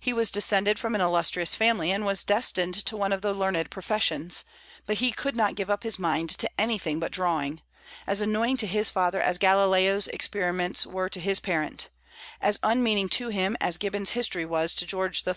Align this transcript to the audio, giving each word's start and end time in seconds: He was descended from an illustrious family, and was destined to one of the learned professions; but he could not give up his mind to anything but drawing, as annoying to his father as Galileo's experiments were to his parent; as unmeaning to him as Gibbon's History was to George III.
He 0.00 0.12
was 0.12 0.32
descended 0.32 0.80
from 0.80 0.96
an 0.96 1.00
illustrious 1.00 1.54
family, 1.54 1.92
and 1.92 2.04
was 2.04 2.24
destined 2.24 2.74
to 2.74 2.96
one 2.96 3.12
of 3.12 3.22
the 3.22 3.32
learned 3.32 3.70
professions; 3.70 4.44
but 4.84 4.98
he 4.98 5.12
could 5.12 5.36
not 5.36 5.54
give 5.54 5.70
up 5.70 5.84
his 5.84 5.96
mind 5.96 6.28
to 6.38 6.50
anything 6.58 6.98
but 6.98 7.12
drawing, 7.12 7.62
as 8.04 8.20
annoying 8.20 8.56
to 8.56 8.66
his 8.66 8.90
father 8.90 9.22
as 9.22 9.38
Galileo's 9.38 10.08
experiments 10.08 10.84
were 10.84 11.08
to 11.08 11.20
his 11.20 11.38
parent; 11.38 11.86
as 12.40 12.58
unmeaning 12.64 13.08
to 13.10 13.28
him 13.28 13.56
as 13.60 13.78
Gibbon's 13.78 14.10
History 14.10 14.44
was 14.44 14.74
to 14.74 14.86
George 14.86 15.24
III. 15.24 15.34